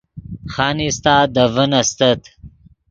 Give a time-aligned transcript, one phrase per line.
[0.53, 2.21] خانیستہ دے ڤین استت